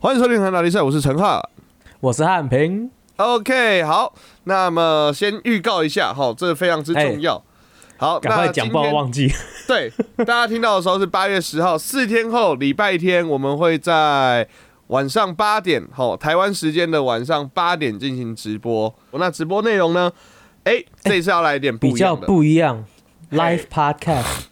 [0.00, 1.42] 欢迎收听《韩打比赛》，我是陈浩。
[1.98, 4.14] 我是汉平，OK，好，
[4.44, 7.42] 那么先预告一下，哈，这非常之重要。
[7.96, 9.28] 好，赶快讲，不要忘记。
[9.66, 14.46] 对，大家听到的时候是八月十号，四天后礼拜天，我们会在
[14.86, 18.94] 晚上八点，好，台湾时间的晚上八点进行直播。
[19.10, 20.12] 那直播内容呢？
[20.62, 22.26] 哎，这次要来一点不比较一样的。
[22.28, 22.84] 不一样
[23.32, 24.44] ，Live Podcast，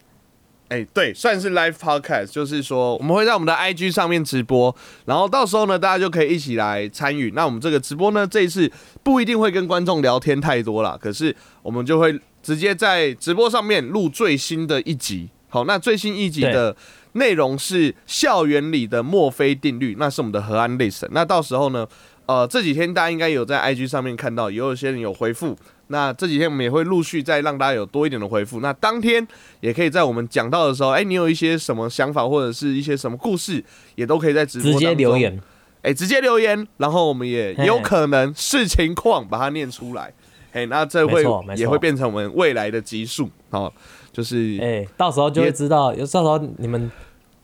[0.69, 4.75] 哎、对，算是 live podcast，就是说我们会在我们的 IG 上面直播，
[5.05, 7.31] 然后到时候呢，大家就可以一起来参与。
[7.37, 8.71] 那我们这个直播呢，这一次
[9.03, 15.29] 不一定会跟观众聊天太多啦，可是我们就会直接在直播上面录最新的一集。
[15.49, 16.77] 好，那最新一集的
[17.13, 21.07] 内容是校园里的墨菲定律，那是我们的河岸 list。
[21.13, 21.87] 那到时候呢，
[22.27, 25.57] 呃，这几天大家应该有在 IG 上面看到，也有些人有回复。
[25.89, 28.61] 那这几天我们也会陆续再让大家有多一点的回复。
[28.61, 29.27] 那当天
[29.61, 35.41] 也可以在我们讲到的时候，哎、你有一些什么想法或者是一些什么故事，也都可以在直播直接留，言。
[35.83, 40.13] 哎、直接留言，然后我们也有可能视情况把它念出来。
[40.53, 41.23] 哎、那这会
[41.57, 43.73] 也会变成我们未来的集数好，
[44.11, 46.91] 就是哎、到时候就会知道，有到时候你们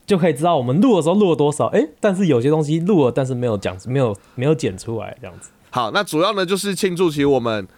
[0.05, 1.67] 就可以知道我们录的时候录了多少。
[1.67, 5.51] 哎、但是有些东西录了，但是没有讲，没有没有剪出来，这样子。
[5.71, 7.69] 好，那主要呢就是庆祝起我们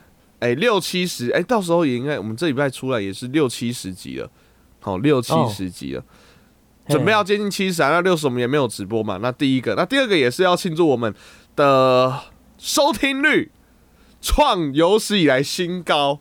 [0.41, 4.31] 哎、六七十哎，到时候也应该我们这礼拜出来也是六七十集了，
[4.81, 6.05] 好六七哦十集了。
[6.87, 9.19] 准备要接近七十啊，那六十我们也没有直播嘛。
[9.23, 11.15] 那第一个，那第二个也是要庆祝我们
[11.57, 12.21] 的
[12.59, 13.51] 收听率
[14.21, 16.21] 创有史以来新高，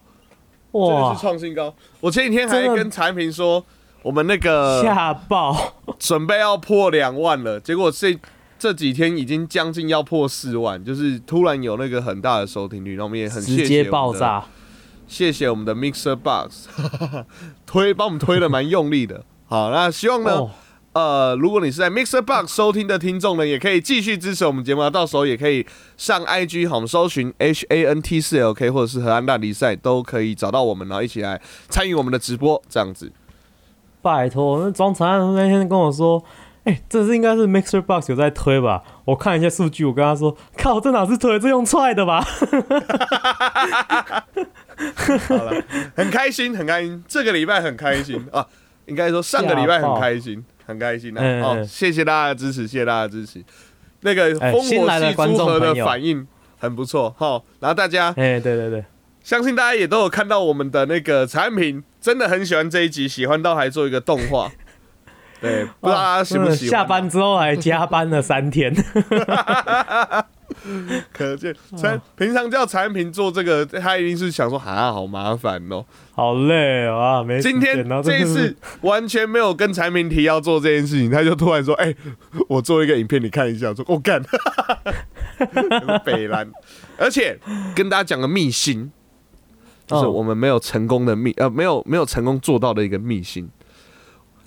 [0.71, 1.75] 真的哇是，创新高。
[1.99, 3.65] 我前几天还跟产品说，
[4.03, 5.75] 我们那个吓爆！
[5.99, 8.17] 准备要破两万了，结果这
[8.63, 14.45] 这几天已经将近要破四万，就是突然有那个很大的收听率，然后我们也很谢谢直接爆炸。
[15.05, 16.69] 谢谢我们的 Mixer Box
[17.67, 19.25] 推帮我们推的蛮用力的。
[19.47, 20.51] 好，那希望呢，哦，
[20.93, 33.11] 呃，如果你是在 Mixer Box 收听的听众呢，也可以继续支持我们节目啊，到时候也可以上 IG 好，我们搜寻 H A N T 四 L K 或者是河岸大比赛都可以找到我们，然后一起来参与我们的直播，这样子。
[34.01, 36.23] 拜托，那庄长安那天跟我说。
[36.65, 38.81] 哎、这是应该是 Mixer Box 有在推吧？
[39.03, 42.21] 我看一下数据，我跟他说：“靠，这哪是推，这用踹的吧
[45.27, 45.61] 好了，
[45.95, 48.47] 很开心，很开心，这个礼拜很开心啊，
[48.85, 51.21] 应该说上个礼拜很开心，很开心啊。
[51.21, 53.43] 哦，嗯嗯谢谢大家的支持，谢谢大家的支持。
[53.99, 56.25] 那个哎烽火新来的观戏诸河的反应
[56.59, 58.85] 很不错哈，然后大家？”哎、对对对，
[59.21, 64.49] 相信大家也都有看到我们的那个产品，真的很喜欢这一集，喜欢到还做一个动画。
[65.43, 66.69] 对，不知道大家喜不喜欢？
[66.69, 68.73] 下班之后还加班了三天，
[71.11, 75.83] 可见产平常叫产品做这个，他一定是想说啊，好麻烦哦。
[76.13, 77.23] 好累哦啊！
[77.23, 81.93] 没今天这一次完全没有跟产品提要做这件事情，他就突然说：“哎、
[82.47, 84.23] 我做一个影片，你看一下。”我说：“我、干，
[86.05, 86.49] 北蓝。”
[86.97, 87.37] 而且
[87.75, 88.89] 跟大家讲个秘辛，
[89.85, 93.49] 就是哦我们没有成功的秘呃，没有没有成功做到的一个秘辛，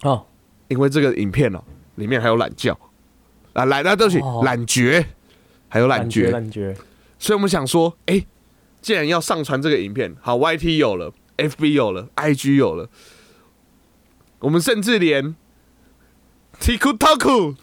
[0.03, 0.25] 哦，
[0.69, 1.63] 因为这个影片哦，
[1.97, 2.77] 里面还有懒觉。
[3.53, 4.43] 啊，懒啊，对不起，哦。
[4.45, 5.07] 懒觉，
[5.69, 6.31] 还有懒觉。
[6.31, 6.77] 懒，觉，
[7.19, 8.25] 所以我们想说，哎、
[8.83, 12.89] 既然要上传这个影片，好，YT 有了，FB 有了，IG 有了，
[14.41, 15.35] 我们甚至连
[16.61, 17.57] TikTok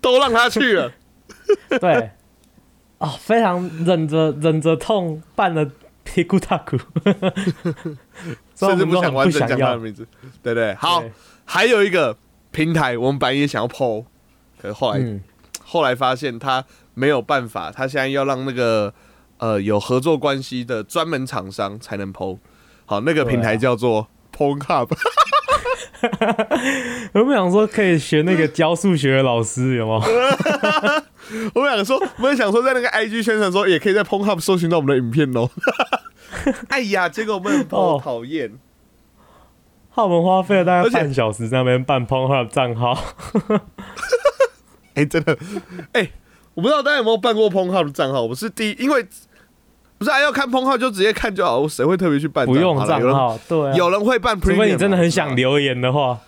[0.00, 0.92] 都让他去了。
[1.80, 2.10] 对，
[2.98, 5.70] 哦，非常忍着忍着痛办了
[6.04, 6.76] 皮古塔古，
[8.54, 10.06] 甚至不想完整讲他的，名字，
[10.42, 10.74] 对不对？
[10.74, 11.02] 好，
[11.46, 12.16] 还有一个
[12.54, 14.04] 平台，我们本来也想要 PO，
[14.62, 15.20] 可是后来、嗯，
[15.62, 18.94] 后来发现他没有办法，他现在要让那个
[19.38, 22.38] 呃有合作关系的专门厂商才能 PO。
[22.86, 24.88] 好，那个平台叫做 PornHub。
[27.14, 30.04] 我们想说可以学那个教数学的老师，有吗？
[31.54, 35.48] 我们想说，我们想说，在那个 IG 宣传说，也可以在 PornHub 搜寻到我们的影片哦。
[36.68, 38.52] 哎呀，结果我们很哦讨厌。
[39.96, 42.98] 浩文花费了大概半小时在那边办 p o n h u b 账号，
[44.94, 45.38] 哎、真的，
[45.92, 46.10] 哎、
[46.54, 48.22] 我不知道大家有没有办过 PornHub 的账号？
[48.22, 49.06] 我是第一，因为
[49.96, 52.44] 不是啊，要看 PornHub 就直接看就好，我谁会特别去办？
[52.44, 55.60] 不用账号，对啊，有人会办 Premium，除非你真的很想留。
[55.60, 56.18] 言的话，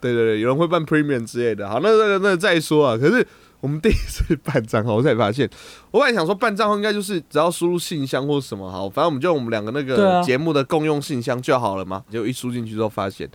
[0.00, 1.68] 对对对，有人会办 Premium 之类的。
[1.68, 2.96] 好，那那那再说啊。
[2.96, 3.26] 可是
[3.64, 5.48] 我们第一次办账号，我才发现，
[5.90, 12.04] 我本来想说办账号应该就是只要输入信箱或什么好，反正我们就我们两个那个节目的共用信箱就好了嘛。
[12.10, 13.26] 结果一输进去之后发现，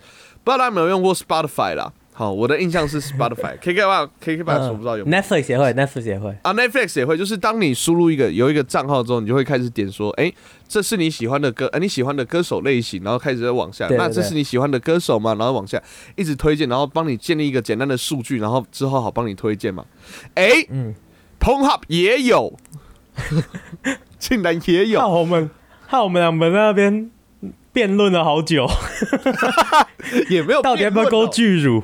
[0.43, 1.91] 不知道大家有没有用过 Spotify 啦？
[2.19, 5.05] 好，我的印象是 Spotify，KK Box KK Box 我不知道有。
[5.05, 6.37] Netflix 也会，Netflix 也会。
[6.41, 10.29] 啊，Netflix 也会，就是当你输入一个有一个账号之后，你就会开始点说，哎、
[10.67, 13.87] 这是你喜欢的歌，呃，你喜欢的歌手类型，然后开始在往下。
[13.91, 15.33] 那这是你喜欢的歌手吗？
[15.35, 15.81] 然后往下
[16.17, 19.85] 一直推荐，然后帮你建立一个简单的数据，然后之后好帮你推荐嘛。
[20.35, 20.93] 哎、嗯
[21.39, 22.53] ，p o n h u b 也有，
[24.19, 25.49] 竟然也有害，我们
[25.87, 27.09] 害我们两个那边
[27.71, 28.67] 辩论了好久，
[30.29, 31.27] 也没有 到底要不要勾？
[31.27, 31.83] 巨乳？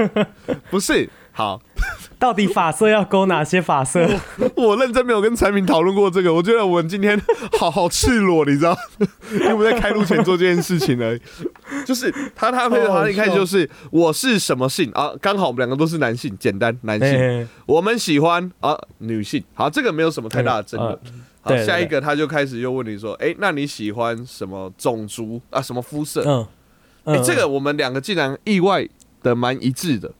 [0.70, 1.60] 不是，好，
[2.18, 4.08] 到底发色要勾哪些发色？
[4.56, 7.20] 我认真没有跟产品讨论过这个，我觉得我们今天
[7.58, 8.76] 好好赤裸，你知道，
[9.32, 11.20] 因为我们在开录前做这件事情而已。
[11.84, 15.12] 就是他他配的，好好他一开始就是我是什么性啊？
[15.20, 19.42] 刚好我们两个都是男性，简单男性，哎我们喜欢啊女性。
[19.54, 20.98] 好，这个没有什么太大的争论。
[21.42, 25.60] 好，下一个他就开始又问你说，哎，那你喜欢什么种族啊？
[25.60, 26.22] 什么肤色？
[26.26, 26.46] 嗯，
[27.04, 28.86] 哎，嗯这个我们两个竟然意外
[29.22, 30.12] 的蛮一致的，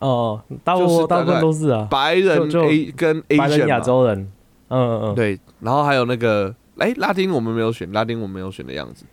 [0.00, 4.28] 哦，大部分大部分都是啊，白人 A 跟 A 人亚洲人，
[4.68, 9.04] 嗯嗯嗯，对，然后还有那个，哎、拉丁我们没有选，拉丁我们没有选的样子。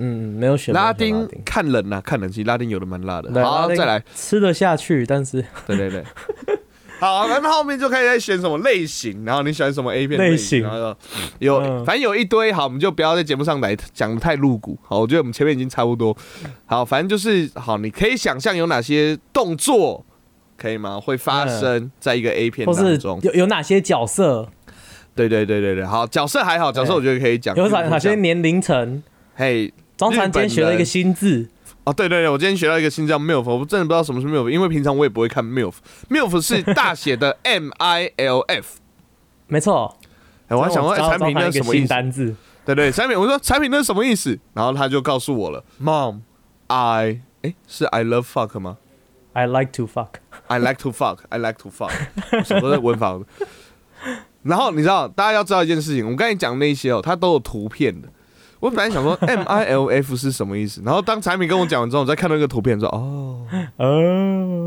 [0.00, 3.44] 嗯，没有选拉丁看人呐、看人，其实拉丁有的蛮辣的。
[3.44, 6.04] 好，再来，吃得下去，但是对对对。
[6.98, 10.96] 好，然后后面就开始在选什么类型，然后你喜欢什么 A 片类类型然后
[11.38, 14.76] 有嗯反正有一堆，好，我们就不要在节目上来讲的太露骨。
[14.82, 16.16] 好，我觉得我们前面已经差不多。
[16.66, 20.04] 好，反正就是好，你可以想象有哪些动作
[20.56, 21.00] 可以吗？
[21.00, 23.20] 会发生在一个 A 片当中。
[23.22, 24.48] 有有哪些角色，
[25.14, 27.54] 对对对对对，好，角色还好，角色我觉得可以讲。
[27.54, 29.02] 有哪哪些年龄层？
[29.36, 31.48] 嘿，庄传今天学了一个新字，
[31.88, 38.76] 哦，对对对，我今天学到一个新叫 MILF，我真的不知道什么是 MILF，因为平常我也不会看 MILF，MILF 是大写的 M I L F。
[39.46, 39.96] 没错。
[40.48, 41.88] 哎，我还想说，哎，找产品那是什么意思？
[41.88, 42.36] 单字？
[42.66, 44.38] 对对，产品，我说产品那是什么意思？
[44.52, 48.76] 然后他就告诉我了，Mom，I，哎，是 I love fuck 吗
[49.32, 50.16] I like to fuck。
[50.48, 51.90] ？I like to fuck，I like to fuck，
[52.44, 53.18] 什么都在文法。
[54.42, 58.08] 然后你知道，大家要知道一件事情，我们刚才讲那些哦，它都有图片的。
[58.60, 63.46] 我本来想说 M I L F 是什么意思，然后当产品跟我讲完之后，我再看到一个图片说，哦，
[63.76, 64.66] 哦，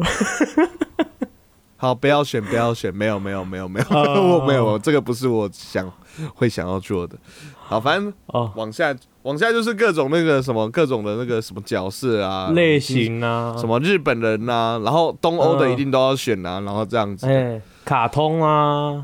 [1.78, 4.38] 好，不要选，不要选，没有，没有，没有，没有，哦。
[4.38, 5.92] 我没有，这个不是我想
[6.36, 7.18] 会想要做的。
[7.60, 15.72] 好，反正哦，往下，往下就是各种那个什么，各种的那个什么角色啊，类型啊，什么日本人呐、然后东欧的嗯。
[15.72, 17.28] 一定都要选啊，然后这样子。
[17.28, 19.04] 哎，卡通啊，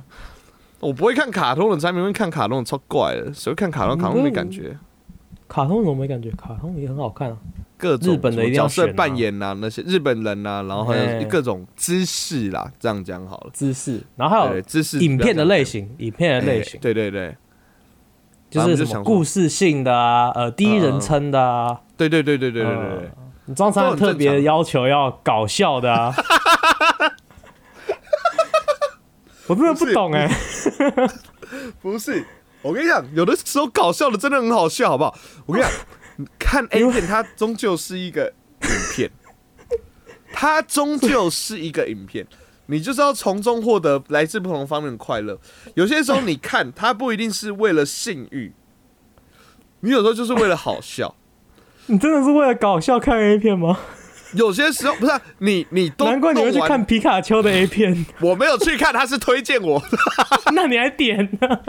[0.80, 3.34] 我不会看卡通的，才明会看卡通，超怪的。
[3.34, 4.78] 谁会看卡通，卡通没感觉。
[5.48, 6.30] 卡通怎么没感觉？
[6.32, 7.38] 卡通也很好看啊，
[7.78, 8.20] 各种
[8.54, 10.94] 角色扮演呐，那些日本人呐，然后
[11.30, 13.50] 各种姿势啦，这样讲好了。
[13.54, 15.00] 姿势，然后还有姿势。
[15.00, 16.80] 影片的类型，影片的类型。
[16.82, 17.36] 对对对，
[18.50, 21.82] 就是故事性的啊，呃，第一人称的啊。
[21.96, 23.10] 对对对对对对对对。
[23.46, 26.14] 你装成特别要求要搞笑的。
[29.48, 30.30] 我真的不懂哎、
[31.82, 32.24] 不是，
[32.62, 35.18] 我跟你讲，有的时候搞笑的真的很好笑，好不好？
[35.46, 38.34] 我跟你讲， 看 A 片它终究是一个
[38.64, 39.10] 影片，
[40.34, 42.28] 它终究是一个影片，
[42.66, 45.40] 你就是要从中获得来自不同方面的快乐。
[45.76, 48.52] 有些时候你看它不一定是为了性欲，
[49.80, 51.16] 你有时候就是为了好笑。
[51.90, 53.80] 你真的是为了搞笑看 A 片吗？
[54.34, 59.82] 有些时候不是啊、你，你都难怪你会去看皮卡丘的 A 片，我没有去看，他是推荐我，
[60.54, 61.60] 那你还点呢？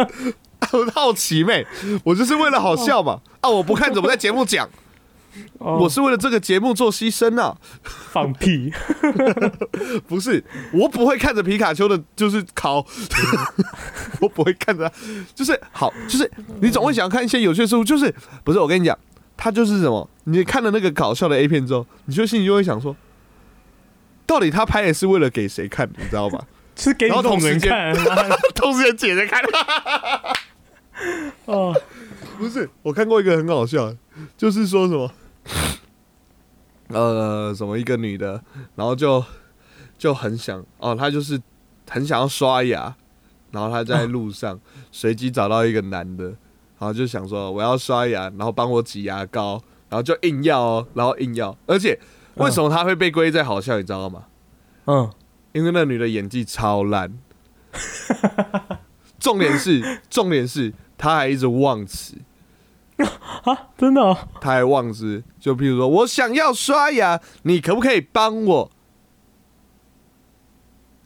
[0.72, 1.66] 我 好奇妹，
[2.04, 3.20] 我就是为了好笑嘛。
[3.40, 4.68] 啊，我不看怎么在节目讲？
[5.58, 7.56] 哦我是为了这个节目做牺牲啊。
[8.10, 8.72] 放屁！
[10.08, 10.42] 不是，
[10.72, 12.84] 我不会看着皮卡丘的，就是考，
[14.20, 14.90] 我不会看着，
[15.36, 16.28] 就是好，就是
[16.60, 18.58] 你总会想要看一些有趣的事物，就是不是？
[18.58, 18.98] 我跟你讲，
[19.38, 20.10] 它就是什么？
[20.24, 22.94] 你看了那个搞笑的 A 片之后，你就心里就会想说，
[24.26, 25.88] 到底他拍的是为了给谁看？
[25.96, 26.44] 你知道吧？
[26.76, 27.94] 是给你同时间 看
[28.54, 29.42] 同时间姐姐看，
[31.46, 31.74] 哦，
[32.36, 32.68] 不是？
[32.82, 33.92] 我看过一个很好笑，
[34.36, 35.10] 就是说什么，
[36.88, 38.42] 呃，什么一个女的，
[38.76, 39.24] 然后就
[39.96, 41.40] 就很想哦，她就是
[41.88, 42.94] 很想要刷牙，
[43.50, 44.60] 然后她在路上
[44.92, 46.32] 随机找到一个男的，
[46.78, 51.98] 然后就想说我要刷牙，然后帮我挤牙膏，然后就硬要哦，然后硬要，而且
[52.34, 54.24] 为什么他会被归在好笑，你知道吗？
[54.86, 55.10] 嗯，
[55.52, 57.18] 因为那女的演技超烂，
[59.18, 62.16] 重点是重点是她还一直忘词。
[62.98, 68.70] 啊，真的、哦，他还忘词，就譬如说我想要刷牙，你可不可以帮我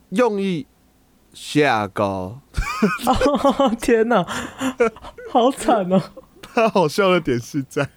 [0.08, 0.66] 用一
[1.34, 2.40] 下膏？
[3.58, 4.26] 哦天哪，
[5.30, 6.02] 好惨哦！
[6.40, 7.88] 他好笑的点是在，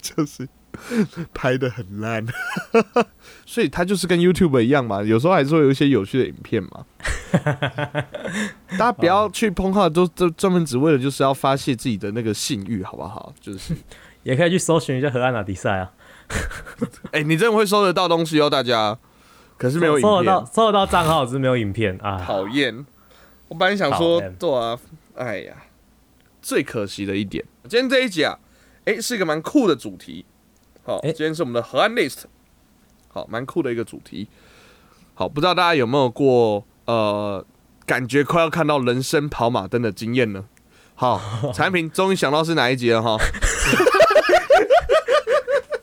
[0.00, 0.48] 就是
[1.34, 2.24] 拍的很烂，
[3.44, 6.86] 所以他就是跟 YouTube 一样嘛，有时候还是会有一些有趣的影片嘛。
[8.70, 13.32] 大家不要去碰号，都都专门只为了就是要发泄自己的那个性欲，好不好？
[13.40, 13.74] 就是，
[14.22, 15.92] 也可以去搜寻一下河岸拿迪赛啊，
[17.12, 18.98] 哎、你真的会搜得到东西哦，大家。
[19.58, 22.18] 可是没有影搜得到片，搜得到账号，只是没有影片啊。
[22.24, 22.84] 讨厌。
[23.52, 24.78] 我本来想说对啊，
[25.14, 25.54] 哎呀，
[26.40, 28.38] 最可惜的一点，今天这一集啊，
[28.86, 30.24] 哎、是一个蛮酷的主题。
[30.84, 32.22] 好，哎今天是我们的河岸 list，
[33.08, 34.26] 好，蛮酷的一个主题。
[35.12, 37.44] 好，不知道大家有没有过呃，
[37.84, 40.46] 感觉快要看到人生跑马灯的经验呢？
[40.94, 41.20] 好，
[41.52, 43.18] 产品终于想到是哪一集了哈，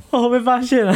[0.10, 0.92] 我， 被发现了，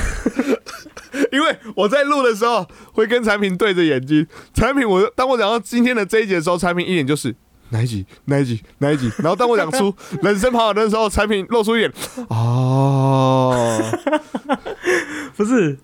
[1.33, 2.63] 因为我在录的时候
[2.93, 7.35] 会跟产品对着眼睛，产品我当我讲到今天的这一集的时候，产品一脸就是
[7.69, 8.05] 哪一集？
[8.25, 8.61] 哪一集？
[8.77, 11.91] 哪一集，然后当我讲出 人生跑马灯的时候，产品露出一脸
[12.29, 13.81] 哦，
[15.35, 15.75] 不是，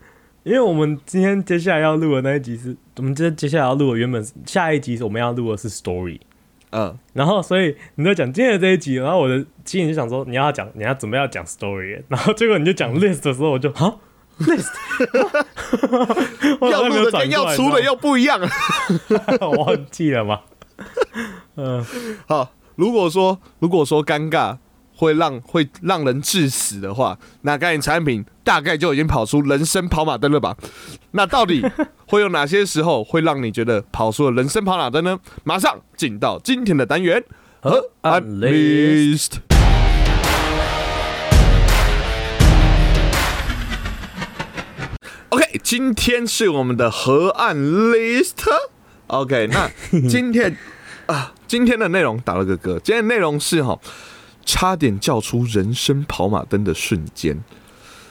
[0.43, 6.19] 因为我们今天接下来要录的那一集是，我们今天接下来要录的原本是下一集是我们要录的是 story，
[6.69, 13.97] 嗯，然后所以你在讲今天的这一集，然后我的心里就想说你要讲你要准备要讲 story，然后结果你就讲 list 的时候，我就哈
[14.39, 14.71] list，
[16.69, 18.39] 要录的跟要出的又不一样。
[19.41, 20.39] 我忘记了吗？
[21.55, 21.85] 嗯，
[22.27, 24.57] 好，如果说如果说尴尬
[24.95, 30.55] 会让会让人致死的话，那该你产品大概就已经跑出人生跑马灯了吧？
[31.11, 31.65] 那到底
[32.07, 35.19] 会有哪些时候会让你觉得跑出了人生跑马灯呢？
[35.43, 37.23] 马上进到今天的单元
[37.61, 39.39] 河岸 list。
[45.29, 48.47] OK，今天是我们的河岸 list。
[49.07, 49.69] OK， 那
[50.09, 50.57] 今天
[51.05, 52.79] 啊，今天的内容打了个嗝。
[52.79, 53.79] 今天的内容是哈，
[54.43, 57.37] 差点叫出人生跑马灯的瞬间。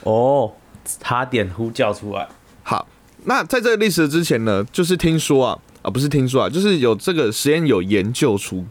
[0.03, 0.53] 哦，
[0.85, 2.25] 差点呼叫出来，
[2.63, 2.87] 好，
[3.25, 8.65] 那在这个历史之前呢，就是听说啊，啊不是听说啊，就是有这个实验有研究出，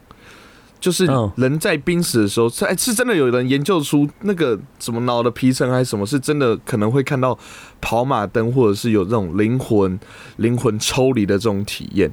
[0.81, 7.39] 就是嗯人在濒死的时候，是哎是真的有人研究出那个什么脑的皮层还是什么，是真的可能会看到
[7.81, 9.99] 跑马灯，或者是有这种灵魂
[10.37, 12.13] 灵魂抽离的这种体验。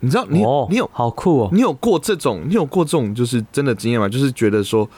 [0.00, 4.08] 你知道你、哦，你有好酷哦，你有过这种你有过这种就是真的经验吗？
[4.08, 4.88] 就是觉得说，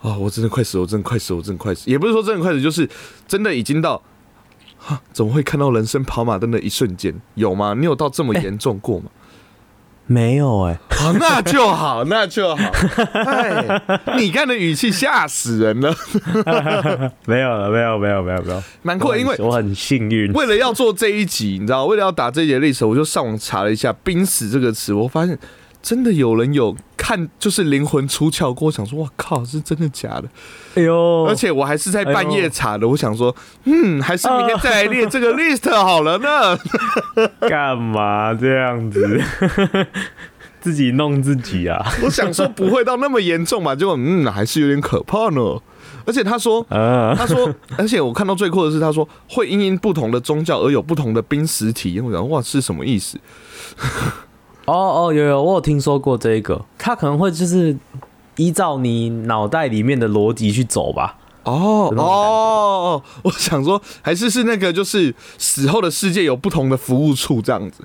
[0.00, 2.88] 啊、我真的快死，我真的快死，我真的快死，也不是说真的快死，就是
[3.28, 4.02] 真的已经到，
[4.78, 7.14] 哈，怎么会看到人生跑马灯的一瞬间？
[7.34, 7.74] 有吗？
[7.78, 9.10] 你有到这么严重过吗？
[10.08, 12.62] 没有哎，好、那就好，那就好。
[13.12, 13.82] 哎，
[14.16, 15.92] 你看的语气吓死人了，
[17.26, 25.36] 没有了，没有，没有，没有，没有，蛮酷，因为我很幸运，为了要做这一集，你知道，为了要打这一节历史，我就上网查了一下“濒死”这个词，我发现
[25.86, 30.24] 真的有人有看，就是灵魂出窍过，我想说，我靠，是真的假的？
[30.74, 33.32] 哎呦，而且我还是在半夜查的，我想说，
[33.66, 36.58] 嗯，还是明天再来列这个 list 好了呢。
[37.48, 39.22] 干嘛这样子？
[40.60, 41.80] 自己弄自己啊！
[42.02, 45.40] 我想说不会到那么严重吧，结果嗯，还是有点可怕呢。
[46.04, 52.04] 而且他说，啊，他说， 而且我看到最酷的是，他说会因应不同的宗教而有不同的濒死体验。
[52.04, 53.16] 我想，哇，是什么意思？
[54.66, 57.76] 哦哦，有有，我有听说过这一个，他可能会就是
[58.36, 61.16] 依照你脑袋里面的逻辑去走吧。
[61.44, 62.12] 哦这种感觉？
[62.12, 67.84] 哦，我想说，还是是那个，就是死后的世界有不同的服务处这样子，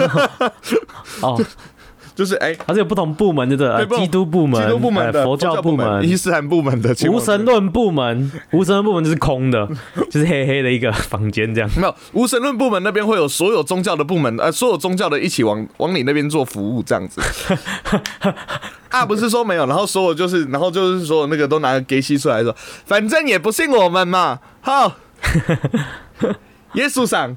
[1.20, 1.38] 哦，
[2.16, 9.68] 就是哎，它是有不同部门的，基督部门、基督部门佛教部门、伊斯兰部门的、无神论部门，无神论部门就是空的，
[10.10, 11.70] 就是黑黑的一个房间这样。
[11.76, 17.20] 没有无神论部门那边会有所有宗教的部门，呃，所有宗教的一起往往你那边做服务这样子。
[18.88, 22.56] 啊，不是说没有，然后所有就是，然后就是说那个都拿个给西出来说，
[22.86, 24.96] 反正也不信我们嘛，好，
[26.72, 27.36] 耶稣上，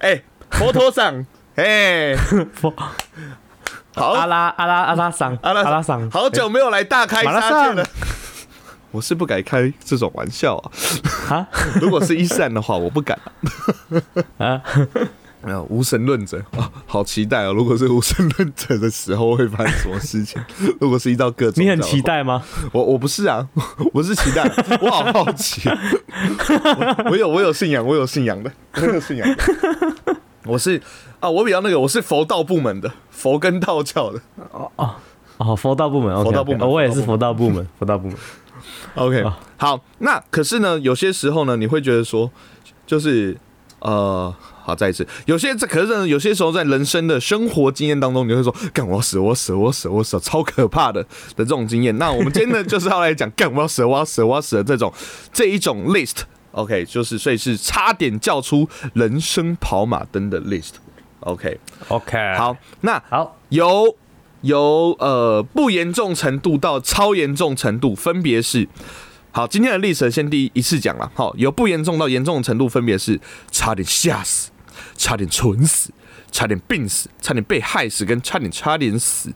[0.00, 0.20] 哎、
[0.50, 2.16] 佛陀上，哎、
[2.52, 2.74] 佛
[3.98, 7.86] 好，阿拉阿拉阿拉桑阿拉阿拉桑，好久没有来大开杀戒了。
[8.90, 11.48] 我是不敢开这种玩笑啊，啊
[11.80, 13.18] 如果是伊斯兰的话，我不敢、
[14.38, 14.46] 啊。
[14.46, 14.62] 啊！
[15.40, 17.52] 没有无神论者啊，好期待哦！
[17.52, 20.42] 如果是无神论者的时候会发生什么事情？
[20.80, 22.02] 如果是依照各种，你很期？
[22.02, 22.42] 待吗？
[22.72, 23.46] 我我不是啊，
[23.92, 24.42] 我是期待，
[24.80, 25.68] 我好好奇。
[25.68, 30.16] 我我有我有信仰，我有信仰的，我有信仰的。
[30.48, 30.80] 我是
[31.20, 34.18] 啊，我比较那个，我是佛道部门的，佛跟道教的。
[34.50, 34.94] 哦哦
[35.36, 38.16] 哦，佛道部门，佛道部门我也是佛佛道部门，佛道部门。
[38.94, 42.30] OK，啊好，那可是呢，有些时候呢，你会觉得说，
[42.86, 43.36] 就是
[43.80, 51.96] 呃，好，再一次，有些这可是呢有些时候在人生的生活经验当中，你会说，干我要死，我要死，我要死，我要死，超可怕的的这种经验。
[51.98, 54.92] 那我们今天呢，就是要来讲，干我要死，我要死，我要死的这种
[55.32, 56.22] 这一种 list。
[56.52, 60.72] OK，就是所以是差点叫出人生跑马灯的 list。
[61.20, 63.96] OK，OK，，好，那好，由
[64.42, 68.66] 由呃不严重程度到超严重程度，分别是
[69.30, 74.50] 好，今天的历史先第一一次讲了，好，由不严重到严重的程度，分别是差点吓死、
[74.96, 75.90] 差点蠢死、
[76.30, 79.30] 差点病死、差点被害死，跟差点差点死。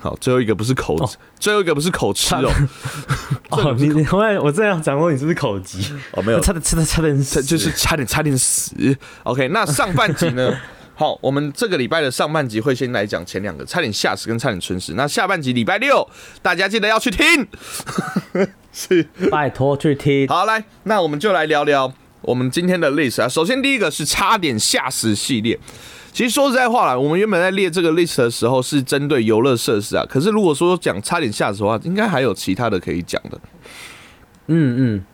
[0.00, 0.96] 好，最后一个不是口，
[1.40, 2.52] 最后一个不是口吃哦，
[3.50, 5.92] 哦，你你我我这样讲过你是不是口急？
[6.12, 8.72] 哦没有，差点差点差点死，就是差点差点死。
[9.24, 10.56] OK，那上半集呢？
[10.94, 14.94] 好，我们这个礼拜的上半集会先来讲前两个，差点吓死跟差点蠢死。
[14.94, 16.08] 那下半集礼拜六，
[16.42, 17.46] 大家记得要去听。
[18.72, 20.26] 是，拜托去听。
[20.26, 23.28] 好，来，那我们就来聊聊我们今天的 list 啊。
[23.28, 25.58] 首先第一个是差点吓死系列。
[26.12, 30.04] 其实说实在话啦，我们原本在列这个 list 的时候是针对游乐设施啊。
[30.08, 33.38] 可是如果说讲差点吓死的话，应该还有其他的可以讲的。
[34.46, 35.04] 嗯嗯。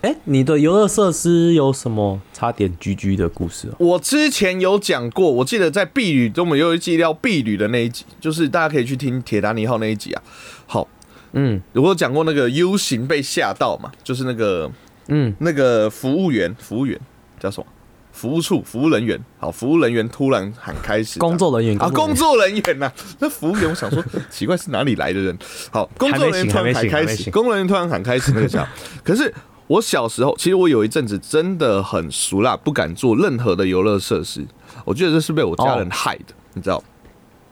[0.00, 3.74] 哎、你的游乐设施有什么差点居居的故事啊？
[3.78, 10.22] 我之前有讲过，我记得在避旅，我们有一集聊避旅的那一集，就是大家可以去听铁达尼号那一集啊。
[10.66, 10.86] 好，
[11.32, 14.70] 嗯我有讲过那个 U 型被吓到嘛，就是那个
[15.08, 16.98] 嗯，那个服务员，服务员
[17.38, 17.66] 叫什么？
[18.12, 19.20] 服务处服务人员。
[19.38, 25.36] 好，服务人员突然喊开始工作人员啊，工作作人员呐、那服务员，我想说 奇怪是哪里来的人？
[25.70, 28.66] 好，工作人员突然喊开始，工作人员突然喊开始那个叫，
[29.02, 29.32] 可是。
[29.66, 34.46] 我小时候，其实我有一阵子真的很熟啦，不敢做任何的游乐设施。
[34.84, 36.84] 我觉得这是被我家人害的，你知道？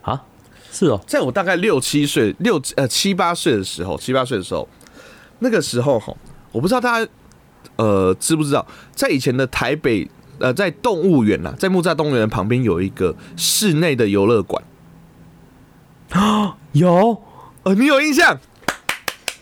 [0.03, 0.23] 啊？
[0.71, 4.69] 是哦，在我大概六七岁、六呃七八岁的时候，七八岁的时候，
[5.39, 6.15] 那个时候哈，
[6.53, 7.11] 我不知道大家
[7.77, 14.63] 呃知不知道，在以前的台北呃，在动物园呐，在木栅动物园旁边有一个室内的游乐馆。
[16.11, 17.23] 啊， 有？
[17.63, 18.39] 呃，你有印象？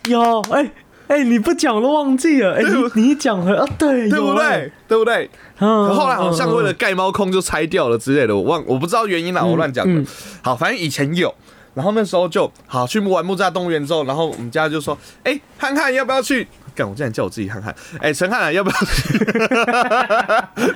[0.09, 0.71] 有，哎、
[1.09, 4.73] 哎、你不讲我都忘记了，哎、对你你一讲了啊，对，对不对？
[4.87, 5.31] 对不对？
[5.59, 10.01] 嗯可后来好像为了嗯盖猫空就拆掉了之类的，我忘我不知道原因啦，我乱讲的。
[10.01, 10.07] 嗯。
[10.43, 11.35] 好，反正以前有，
[11.75, 16.47] 然后那时候就好去玩木栅动物园之后，然后我们家就说，哎、汉汉要不要去？
[16.73, 19.19] 干，我竟然叫我自己汉汉，哎、陈汉啊，要不要去？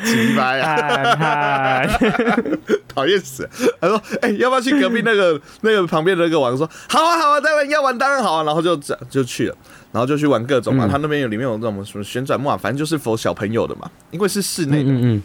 [0.04, 1.86] 奇葩呀！
[2.95, 3.50] 讨厌死了！
[3.80, 9.56] 他说：“哎、要不要去隔壁那个 那个旁边的那个玩？”我说：“好啊，好啊，当然要玩，当然好啊。”然后就这就去了，
[9.90, 10.86] 然后就去玩各种嘛。
[10.88, 14.90] 他那边有里面有那种什么旋转木马，反正就是否小朋友的嘛，因为是室内的。
[14.90, 15.23] 嗯嗯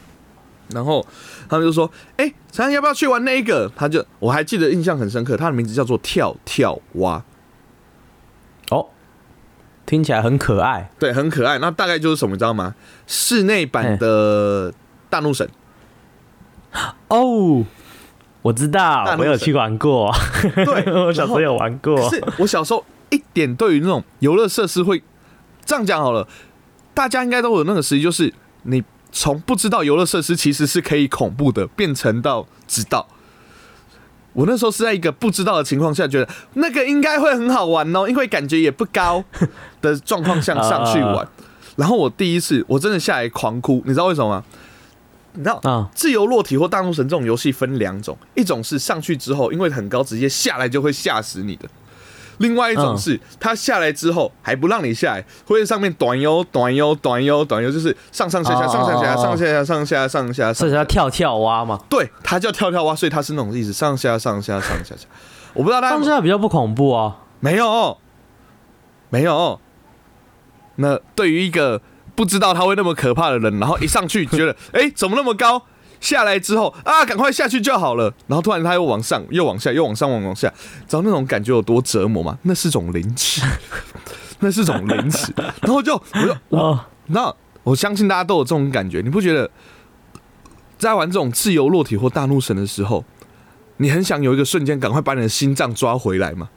[0.74, 1.06] 然后
[1.50, 7.24] 他们就说：“哎、陈安要不要去玩那一个？”他就我还记得印象很深刻，他的名字叫做跳跳蛙，
[8.70, 8.88] 哦，
[9.86, 11.58] 听起来很可爱，对，很可爱。
[11.60, 12.76] 那大概就是什么，你知道吗？
[13.08, 14.74] 室内版的
[15.10, 15.50] 大怒神。
[17.08, 17.66] 哦，
[18.44, 20.14] 我知道，我有去玩过，
[20.54, 25.02] 对 我小时候有玩过，是我小时候一点对于那种游乐设施会
[25.66, 26.28] 这样讲好了，
[26.94, 28.32] 大家应该都有那个时期，就是
[28.64, 33.08] 你从不知道游乐设施其实是可以恐怖的，变成到知道。
[34.34, 39.24] 我那时候是在一个不知道的情况下，觉得那个应该会很好玩哦，因为感觉也不高
[39.82, 41.28] 的状况下上去玩。
[41.76, 44.44] 然后我第一次我真的下来狂哭，你知道为什么吗？
[45.34, 51.68] 你知道啊自由落体或大怒神这种游戏分两种，一种是上去之后因为很高直接下来就会吓死你的，
[52.40, 65.06] 另外一种嗯是他下来之后还不让你下来，会在上面短悠短悠短悠短悠，就是上上下下哦上上下下上下下上下上下这叫跳跳蛙嘛，对，它叫跳跳蛙，所以它是那种意思，上下上下上下下。
[65.54, 67.98] 我不知道大家有上下比较不恐怖啊，没有，
[69.10, 69.60] 没有。
[70.76, 71.82] 那对于一个
[72.16, 75.64] 不知道他会那么可怕的人，然后一上去觉得， 哎、怎么那么高？
[76.00, 78.14] 下来之后啊，赶快下去就好了。
[78.28, 80.48] 然后突然他又往上，又往下，又往上，往往下，
[80.88, 82.38] 知道那种感觉有多折磨吗？
[82.44, 83.42] 那是种凌迟，
[84.40, 85.34] 那是种凌迟。
[85.62, 87.34] 然后就我就我哦，那
[87.64, 89.50] 我相信大家都有这种感觉，你不觉得
[90.78, 93.04] 在玩这种自由落体或大怒神的时候，
[93.78, 96.50] 你很想有一个瞬间赶快把你的心脏抓回来吗？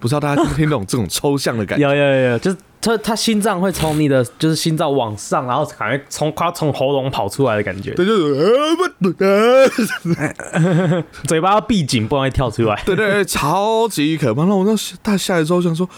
[0.00, 1.88] 不知道大家听不听懂这种抽象的感觉？
[1.88, 8.84] 有有有有，就是他他心脏会从你的就是心脏往上，然后感觉从快要从喉咙跑出来的感觉，对，就是
[11.26, 12.80] 嘴巴要闭紧，不然会跳出来。
[12.84, 14.42] 对对对，超级可怕。
[14.42, 15.88] 然后我那大下来之后想说，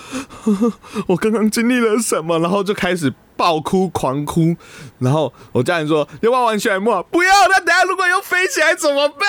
[0.44, 0.72] 呵 呵
[1.08, 2.38] 我刚刚经历了什么？
[2.38, 4.54] 然后就开始爆哭、狂哭。
[4.98, 7.02] 然后我家人说要不要玩旋木？
[7.10, 9.26] 不要，那等下如果又飞起来怎么办？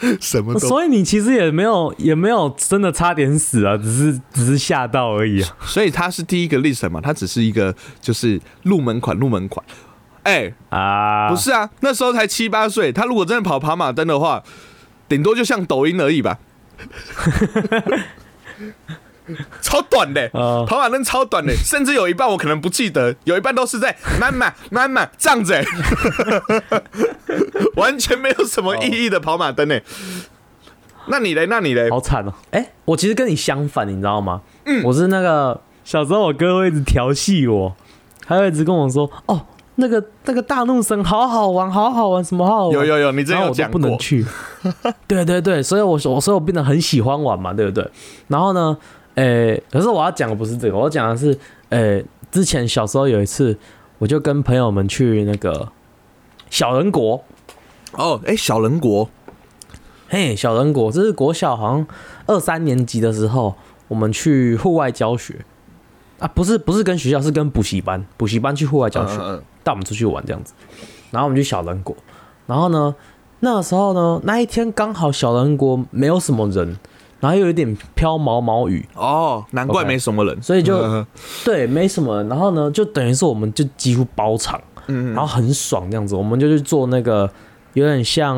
[0.20, 0.60] 什么都。
[0.60, 5.48] 所以你其实也没有也没有真的差点死啊，只是只是吓到而已啊。
[5.60, 9.64] 所以他是第一个 list 嘛，他只是一个就是入门款，入门款。
[10.22, 14.42] 哎、啊，不是啊，那时候才七八岁，他如果真的跑跑马灯的话，
[15.08, 16.38] 顶多就像抖音而已吧。
[19.62, 25.64] 超短的、呃跑马灯超短的、 甚至有一半我可能不记得，有一半都是在慢慢慢慢这样子、欸，
[27.76, 29.78] 完全没有什么意义的跑马灯呢、
[31.06, 31.46] 那你嘞？
[31.46, 31.90] 那你嘞？
[31.90, 34.42] 好惨哦、哎、我其实跟你相反，你知道吗？
[34.66, 37.74] 嗯，我是那个小时候我哥会一直调戏我，
[38.26, 39.40] 他会一直跟我说，哦，
[39.76, 42.74] 那个那个大怒神好好玩，好好玩，什么好好玩。
[42.74, 43.80] 有有有，你真有讲过。
[43.80, 44.24] 不能去。
[45.08, 47.90] 对对对，所以我我所以我变得很喜欢玩嘛，对不对？
[48.28, 48.76] 然后呢，
[49.14, 53.56] 呃，可是我要讲的不是这个，我要讲的是，呃，之前小时候有一次，
[53.98, 55.70] 我就跟朋友们去那个
[56.48, 57.22] 小人国，
[57.92, 59.08] 哦，哎、小人国，
[60.08, 61.86] 嘿，小人国，这是国小好像
[62.26, 63.54] 二三年级的时候，
[63.88, 65.44] 我们去户外教学
[66.18, 69.16] 啊，不是不是跟学校，是跟补习班，补习班去户外教学。
[69.16, 70.54] 嗯嗯带我们出去玩这样子。
[71.10, 71.94] 然后我们去小人国，
[72.46, 72.94] 然后呢，
[73.40, 76.78] 那个时候呢，那一天刚好小人国没有什么人，
[77.20, 80.42] 然后又有一点飘毛毛雨，哦，难怪 OK 没什么人。
[80.42, 81.06] 所以就嗯
[81.44, 82.28] 对没什么人。
[82.28, 87.30] 然后呢，就等于是我们就几乎包场，嗯然后很爽这样子，我们就去做那个
[87.74, 88.36] 有点像，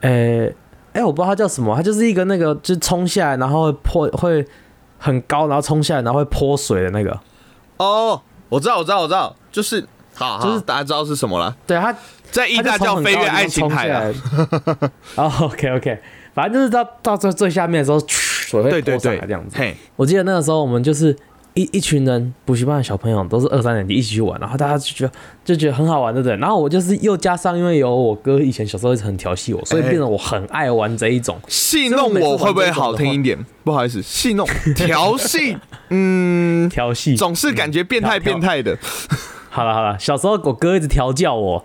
[0.00, 0.46] 呃、
[0.92, 4.44] 哎、我不知道它叫什么，它就是一个那个就是冲下来，然后会泼会
[4.98, 7.18] 很高，然后冲下来，然后会泼水的那个。
[7.76, 11.94] 哦，我知道，我知道，我知道，就是好，就就是是大家知道是什么了，对它
[12.30, 14.02] 在意大叫飞跃爱情海啊。
[14.08, 14.90] 了。
[15.14, 16.00] 哦，OK OK，
[16.38, 19.56] 反正就是到到最最下面的时候，水会泼上对对对来这样子。
[19.58, 21.12] 嘿，我记得那个时候我们就是
[21.58, 25.12] 一一群人补习班的小朋友，都是二三年级一起去玩，然后大家就觉得
[25.44, 26.36] 就觉得很好玩，对不对？
[26.36, 31.36] 然后我就是又加上因为有我哥以前小时候一直很调戏我，所以哎变得我很爱玩这一种。
[31.48, 33.36] 戏弄我会不会好听一点？
[33.64, 35.56] 不好意思，戏弄、 调戏，
[35.88, 38.78] 嗯，调戏，总是感觉变态调变态的。
[39.50, 41.64] 好了好了，小时候我哥一直调教我，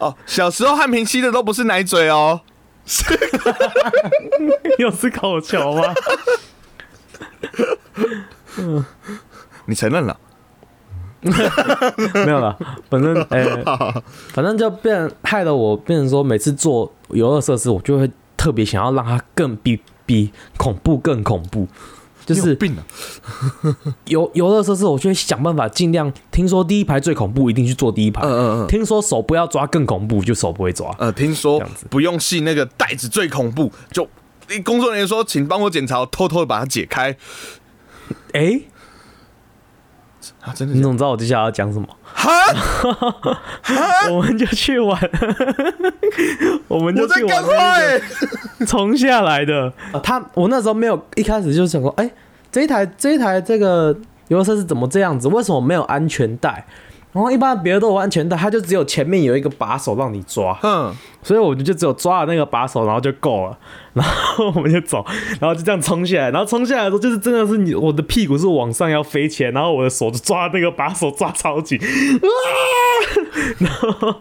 [0.00, 2.40] 哦，小时候汉平吸的都不是奶嘴哦。
[4.78, 5.94] 又是口球吗？
[9.66, 10.16] 你承认了？
[11.24, 12.54] 没有了，
[12.90, 21.66] 反正呃、反正就变害得我变成说，每次做游乐设施，我就会特别想要让它更比比恐怖更恐怖。
[22.26, 22.82] 就是有病了！
[24.06, 26.10] 游游乐设施，我就会想办法尽量。
[26.30, 28.22] 听说第一排最恐怖，一定去坐第一排。
[28.22, 28.66] 嗯嗯嗯。
[28.66, 30.90] 听说手不要抓更恐怖，就手不会抓。
[30.98, 34.08] 呃，听说不用系那个带子最恐怖，就
[34.64, 37.14] 工作人员说，请帮我检查，偷偷的把它解开。
[38.32, 38.60] 哎、
[40.40, 40.82] 啊，真的你？
[40.82, 41.86] 怎么知道我接下来要讲什么？
[42.02, 42.30] 哈，
[44.10, 44.98] 我们就去玩，
[46.68, 48.00] 我们就去玩干话哎！
[48.66, 49.72] 冲下来的。
[49.92, 52.10] 啊他我那时候没有一开始就想说，哎、
[52.50, 53.94] 这一台这一台这个
[54.28, 55.28] 游乐设施怎么这样子？
[55.28, 56.64] 为什么没有安全带？
[57.14, 63.56] 然后一般别的都有安全带，它就只有前面有一个把手让你抓，嗯，所以我就只有抓了那个把手，然后就够了。
[63.94, 65.06] 然后我们就走，
[65.40, 72.26] 然后就这样冲下来，然后冲下来的时候，就是真的是你我的屁股是往上要飞起来，然后我的手就抓那个把手抓超紧，啊！
[73.58, 74.14] 然 后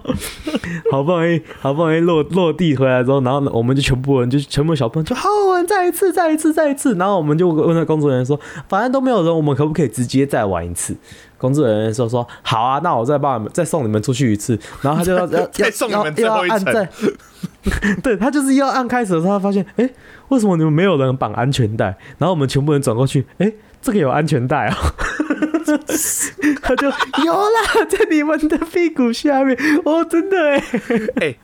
[0.91, 6.95] 好不容易好不容易落落地回来之后，然后呢，我们就全部人就全部小朋友就好好玩，再一次，再一次，再一次。
[6.95, 10.95] 然后我们就问那工作人员说，反正都没有人，我们可不可以直接再玩一次？
[11.37, 14.57] 工作人员说说好啊，那我再帮你们再送你们出去一次。
[14.81, 16.87] 然后他就要 要再送你们最后一层
[18.01, 19.65] 对他就是要按开始的时候，他发现
[20.29, 21.85] 为什么你们没有人绑安全带？
[22.17, 24.73] 然后我们全部人转过去，哎、这个有安全带哦。
[26.61, 30.63] 他就有啦，在你们的屁股下面哦，真的哎，
[31.21, 31.35] 哎，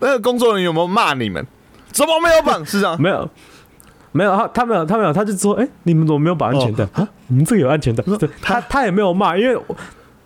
[0.00, 1.46] 那个工作人员有没有骂你们？
[1.90, 2.64] 怎么没有绑？
[2.64, 2.96] 是这样？
[3.00, 3.28] 没有，
[4.12, 6.84] 没有，他他没有，他没有，他就说，哎、你们怎么没有绑安全带？
[6.92, 8.04] 啊，你们这个有安全带？
[8.18, 9.60] 对他他也没有骂，因为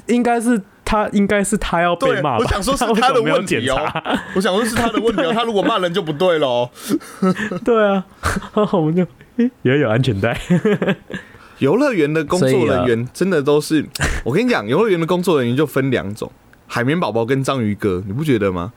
[0.07, 4.21] 应该是他应该是他要被，骂吧，我想说是 为他的问题哦查。。
[4.35, 5.33] 我想说是他的问题哦。
[5.33, 6.71] 他如果骂人就不对了哦。
[7.65, 8.05] 对啊，
[8.73, 9.07] 我们就
[9.63, 10.39] 也有安全带，
[11.63, 13.87] 游乐园的工作人员真的都是，
[14.27, 16.31] 我跟你讲，游乐园的工作人员就分两种，
[16.67, 18.73] 海绵宝宝跟章鱼哥，你不觉得吗？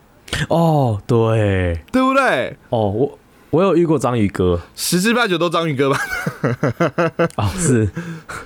[0.49, 2.55] 哦，对，对不对？
[2.69, 3.17] 哦，我
[3.49, 5.97] 我有遇过章鱼哥，十之八九都章鱼哥吧。
[7.37, 7.89] 哦，是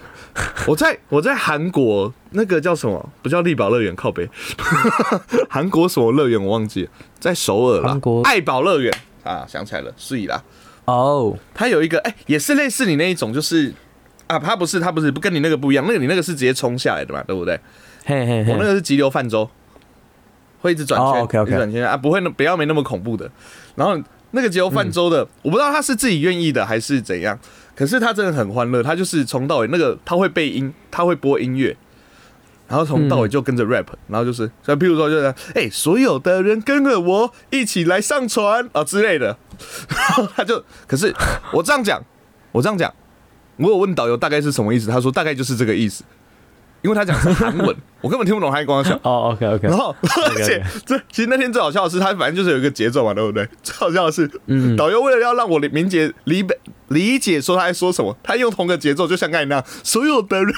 [0.67, 3.09] 我在我在韩国那个叫什么？
[3.21, 4.29] 不叫力宝乐园，靠北。
[5.49, 8.21] 韩国什么乐园我忘记了，在首尔啦韩国。
[8.21, 8.93] 爱宝乐园
[9.25, 10.41] 啊，想起来了，是啦。
[10.85, 13.73] 哦，它有一个哎、也是类似你那一种，就是
[14.29, 17.59] 啊，他不是他不是不跟你那个不一样，那个你那个是直接冲下来的嘛，对不对？
[18.05, 19.49] 嘿嘿嘿，我那个是急流泛舟，
[20.61, 23.29] 会一直转圈哦，OK，OK 一直转圈啊，不会那不要没那么恐怖的。
[23.75, 23.99] 然后
[24.31, 27.37] 那个急流泛舟的，我不知道他是自己愿意的还是怎样，
[27.75, 31.75] 可是他真的很欢乐，他就是从到尾那个他会背音，他会播音乐。
[32.67, 39.35] 然后从到尾就跟着 rap，、然后就是像譬如说就是哎、所有的人跟着我一起来上船啊之类的，
[39.89, 41.11] 然后他就可是
[41.51, 41.99] 我这样讲，
[42.51, 42.93] 我这样讲，
[43.59, 46.03] 我有问导游大概是什么意思，他说大概就是这个意思，
[46.81, 48.93] 因为他讲的是韩文， 我根本听不懂他在跟我讲。
[49.03, 53.47] 哦，OK OK，然后，而且这其实那天最好笑的是，他反正就是有一个节奏嘛，对不对？
[53.61, 60.53] 最好笑的是，嗯导游为了要让我理解理解理解说他在说什么，他用同个节奏，就像刚才那样，所有的人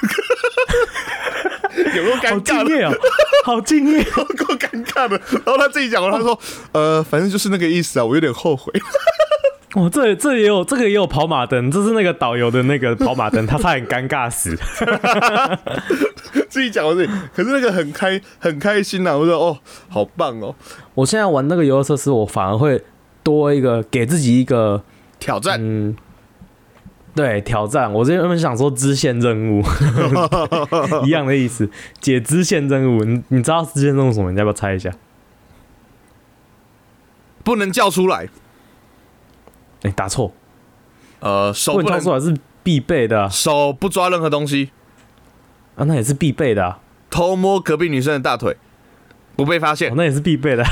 [1.95, 2.65] 有没有好尴尬的？
[2.65, 2.93] 敬业哦，
[3.45, 4.03] 好敬业。
[4.03, 5.19] 够尴尬的。
[5.31, 6.37] 然后他自己讲完，他说
[6.73, 8.71] ：“呃，反正就是那个意思啊，我有点后悔。
[9.75, 14.53] 哦，这这也有这个也有跑马灯，这是那个导游的那个跑马灯，他差点尴尬死。
[16.49, 19.57] ”自己讲完自己，可是那个很开很开心呐、啊，我说：“哦，
[19.87, 20.53] 好棒哦，
[20.93, 22.83] 我现在玩那个游乐设施，我反而会
[23.23, 24.83] 多一个给自己一个
[25.19, 25.57] 挑战。
[25.61, 25.95] 嗯，
[27.15, 27.91] 对挑战。
[27.93, 29.63] 我这原本想说支线任务
[31.07, 31.69] 一样的意思，
[32.01, 33.05] 解支线任务。
[33.05, 34.31] 你你知道支线任务是什么？
[34.33, 34.91] 你要不要猜一下？
[37.43, 38.27] 不能叫出来，
[39.83, 40.31] 哎、打错，
[41.19, 44.71] 呃，手不不能能跳出来是必备的啊，手不抓任何东西，
[45.75, 48.55] 啊那也是必备的啊，偷摸隔壁女生的大腿，
[49.35, 49.93] 不被发哦现。
[49.95, 50.69] 那也是必备的啊。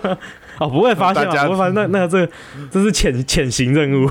[0.58, 1.74] 哦，不会发现不会发现。
[1.74, 2.28] 那那这
[2.70, 4.10] 这是潜潜行任务，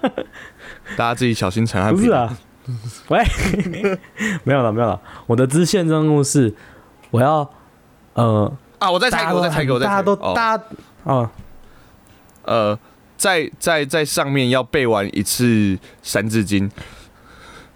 [0.96, 1.94] 大家自己小心陈汉。
[1.94, 2.34] 不是啊？
[3.08, 3.22] 喂，
[4.44, 5.00] 没有了没有了。
[5.26, 6.54] 我的支线任务是
[7.10, 7.50] 我要
[8.14, 10.64] 呃，啊，我再猜一个，我再猜一个，我再猜一个大家都哦大家
[11.04, 11.30] 哦，
[12.44, 12.78] 呃，
[13.20, 16.70] 在在在上面要背完一次三字经。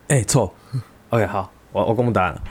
[0.09, 0.55] 哎、错。
[1.11, 2.43] OK，好，我我公布答案了。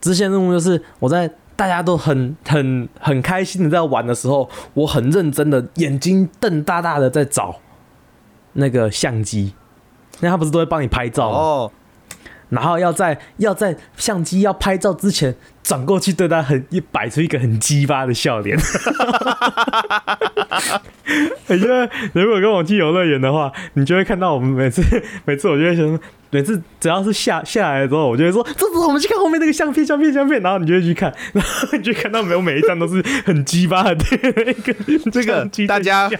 [0.00, 7.60] 支线任务就是我在大家都很很很开心的在玩的时候，我很认真的眼睛瞪大大的在找
[8.54, 9.52] 那个相机，
[10.20, 11.36] 那他不是都会帮你拍照吗？
[11.36, 11.72] 哦，
[12.52, 18.56] 然后要在要在相机要拍照之前转过去对他很一摆出一个很鸡巴的笑脸。
[21.48, 24.82] 因为如果跟我去游乐园的话，你就会看到我们每次
[25.24, 25.98] 每次我就会想，
[26.34, 34.74] 每次只要是下下来的时候，我就会说，这次我们去看后面那个相片相片相片，然后你就会去看， 然后你就看到没有每一张都是很鸡巴的那个
[35.12, 36.10] 这个大家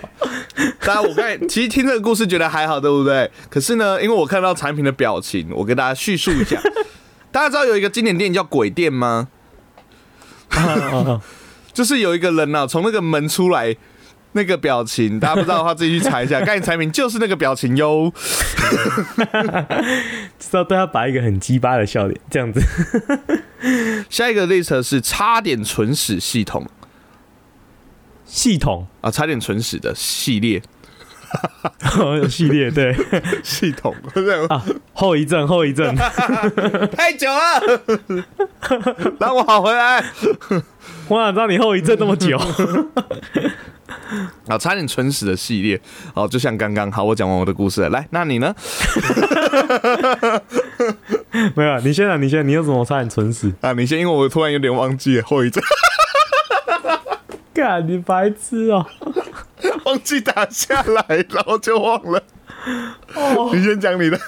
[0.80, 3.30] 大家我刚才其实听这个故事觉得还好，对不对？
[3.48, 6.60] 可是呢，因为我看到产品的表情，我跟大家叙述一下。
[7.32, 9.28] 大家知道有一个经典电影叫《鬼店》吗？
[10.50, 11.20] 啊啊啊
[11.72, 13.74] 就是有一个人呐、从那个门出来，
[14.32, 16.38] 那个表情，大家不知道的话自己去查一下。
[16.40, 18.12] 刚才产品就是那个表情哟。
[20.38, 22.60] 知道对他摆一个很鸡巴的笑脸，这样子。
[24.08, 26.66] 下一个 list 是差点存死系统
[28.24, 30.62] 系统啊，差点存死的系列
[31.96, 32.94] 有系列对
[33.42, 33.94] 系统，
[34.48, 35.94] 啊，后遗症后遗症，
[36.96, 37.62] 太久了，
[39.20, 40.04] 让我好回来。
[41.08, 42.38] 我想知道你后遗症那么久。
[44.48, 45.80] 啊，差点蠢死的系列，
[46.14, 48.54] 哦，就像刚刚，好，我讲完我的故事了，来，那你呢？
[51.54, 53.52] 没有，你先啊，你先，你有什么差点蠢死？
[53.60, 55.62] 啊，你先，因为我突然有点忘记了后遗症，
[57.54, 58.86] 干你白痴哦、
[59.84, 62.22] 忘记打下来，然后就忘了。
[63.52, 64.18] 你先讲你的，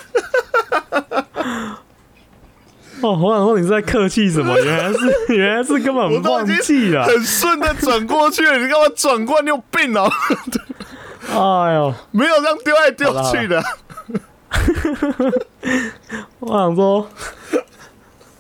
[3.05, 4.57] 哦，我想说你是在客气什么？
[4.59, 4.99] 原来是
[5.37, 7.05] 原来是根本忘记了。
[7.05, 9.43] 很顺的转过去了，你干嘛转过来？
[9.43, 10.11] 你有病哦、
[11.67, 13.63] 哎呦，没有这样丢来丢去的。
[16.41, 17.07] 我想说，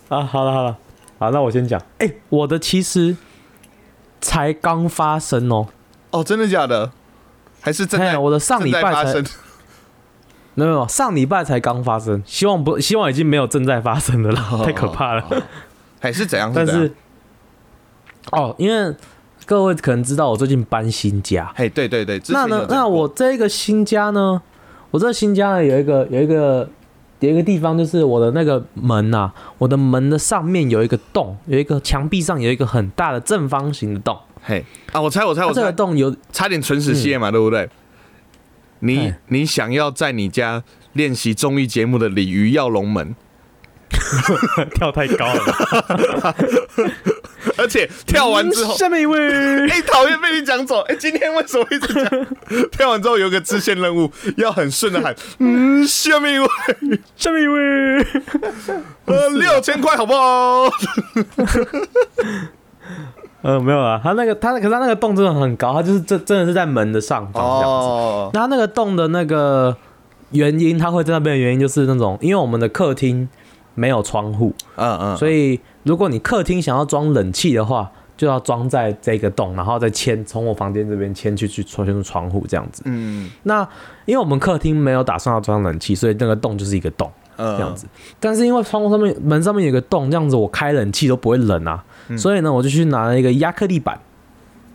[0.09, 0.77] 啊，好了好了，
[1.18, 1.79] 好，那我先讲。
[1.98, 3.16] 哎、我的其实
[4.22, 5.68] 才刚发生哦、
[6.11, 6.90] 哦，真的假的？
[7.61, 9.22] 还是正在嘿我的上礼拜才？
[10.55, 15.25] 没有，上礼拜才刚发生，希望不，希望已经没有正在发生的了，哦 太可怕了。
[16.01, 16.53] 还是怎样？
[16.55, 16.93] 但是，
[18.31, 18.95] 哦，因为
[19.47, 24.40] 各位可能知道我最近搬新家，嘿，对对对，那呢，那我这个新家呢，
[24.90, 26.69] 我这个新家呢有一个有一个
[27.21, 37.69] 有一个地方，就是我的那个门呐、我的门的上面有一个洞，有一个墙壁上有一个很大的正方形的洞，嘿啊，我猜我猜它这个我猜，洞有差点存死系列嘛，对不对？
[38.81, 43.15] 你你想要在你家练习综艺节目的鲤鱼跃龙门，
[44.75, 45.45] 跳太高了
[46.21, 46.35] 吧，
[47.57, 50.81] 而且跳完之后嗯，下面一位哎，讨厌被你讲走。
[50.83, 52.27] 哎，今天为什么一直讲？
[52.73, 56.47] 跳完之后有个支线任务，要很顺的喊，嗯，下面一位，
[57.17, 58.07] 下面一位，
[59.07, 60.71] 呃，六千块好不好？
[63.45, 67.87] 呃，没有啊，他那个他可是他那个洞真的很高，他就是真真的是在门的上方这样子。
[67.87, 69.77] 哦，那他那个洞的那个
[70.31, 73.29] 原因，他会在那边的原因就是那种，因为我们的客厅
[73.75, 82.83] 没有窗户，嗯嗯，所以如果你客厅想要装冷气的话，就要装在这个洞，然后再迁从我房间这边迁去去穿出窗户这样子。
[82.87, 83.69] 嗯那
[84.07, 87.87] 因为我们客厅没有打算要装冷气，所以那个洞就是一个洞嗯这样子。
[88.19, 91.85] 但是因为窗户上面门上面有个洞，这样子我开冷气都不会冷啊，
[92.17, 93.99] 所以呢，我就去拿了一个亚克力板，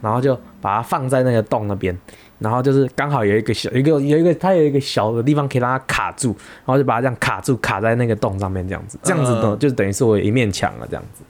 [0.01, 1.97] 然后就把它放在那个洞那边，
[2.39, 11.23] 然后就是刚好有一个小一个有一个它有一个小的地方可以让它卡住，然后就把它这样卡住，卡在那个洞上面这样子，这样子呢嗯就等于是我有一面墙了这样子。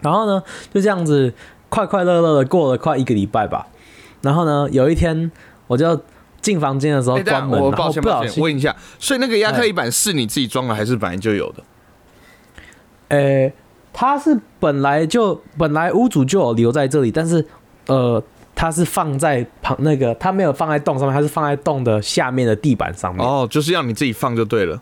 [0.00, 0.42] 然后呢，
[0.72, 1.32] 就这样子
[1.70, 3.66] 快快乐乐的过了快一个礼拜吧。
[4.20, 5.30] 然后呢，有一天
[5.66, 5.98] 我就
[6.40, 11.62] 进房间的时候关门，然后我抱歉不小心，问一下，所以那个亚克力板是你自己装的，还是本来就有的？
[13.08, 13.52] 呃，
[13.94, 17.46] 它是本来就本来屋主就有留在这里，但是
[17.86, 18.22] 呃，
[18.54, 23.24] 它是放在旁那个，它没有放在洞上面，它是放在洞的下面的地板上面。
[23.24, 24.78] 哦，就是要你自己放就对了。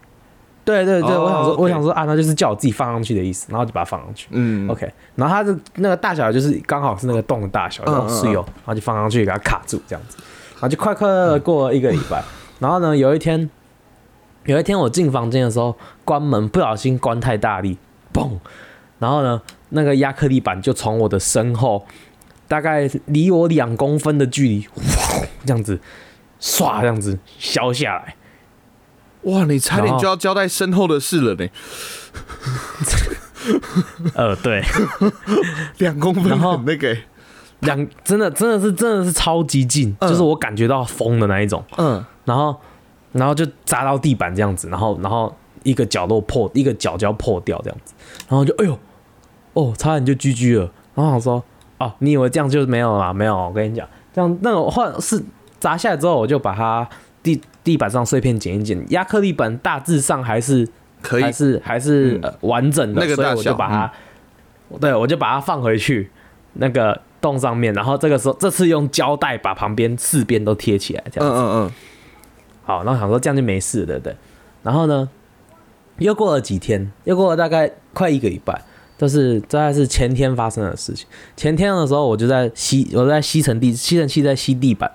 [0.65, 4.29] 对对对，哦我想说我想说啊，那就是叫我自己放上去的意思，然后就把它放上去。
[4.31, 10.17] 嗯 OK，然后它的那个大小就是刚好是那个洞的大小，嗯然后是有，然后就放上去给它卡住这样子，
[10.55, 12.23] 然后就快快乐乐过了一个礼拜。
[12.61, 13.51] 然后呢，有一天，
[14.45, 17.77] 有一天我进房间的时候关门不小心关太大力，
[18.15, 18.31] 嘣，
[19.03, 21.85] 然后呢，那个亚克力板就从我的身后
[22.47, 24.69] 大概离我两公分的距离，
[25.45, 25.81] 这样子
[26.41, 28.15] 唰这样子削下来。
[29.23, 31.49] 哇，你差点就要交代身后的事了呢，
[34.15, 34.63] 呃，对，
[35.79, 37.05] 两公分然后很那个欸，
[37.61, 40.09] 两真的真的是真的是超级近，嗯。
[40.09, 41.65] 就是我感觉到风的那一种。
[41.77, 42.57] 嗯，然后
[43.13, 45.33] 然后就砸到地板这样子，然后然后
[45.65, 47.95] 一个角落破，一个角就要破掉这样子，
[48.29, 48.77] 然后就哎呦，
[49.55, 50.71] 哦，差点就 GG 了。
[50.95, 51.43] 然后我说，
[51.79, 53.13] 哦，你以为这样就没有了？
[53.13, 55.23] 没有，我跟你讲，这样那种换是
[55.59, 56.89] 砸下来之后，我就把它
[57.23, 60.69] 地地板上碎片捡一捡，亚克力板大致上还是
[61.01, 63.93] 可以还，是还是、呃完整的，所以我那个大小就把它，
[64.81, 66.11] 对我就把它放回去
[66.55, 71.41] 那个洞上面，然后这个时候这次用胶带把旁边四边都贴起来，这嗯样子。
[71.41, 71.71] 嗯嗯，
[72.65, 74.17] 好，然后想说这样就没事了，对不对？
[74.63, 75.09] 然后呢，
[75.99, 78.63] 又过了几天，又过了大概快一个礼拜，
[79.03, 81.05] 就是大概是前天发生的事情。
[81.37, 84.89] 前天的时候，我就在吸，我在吸尘地，吸尘器在吸地板，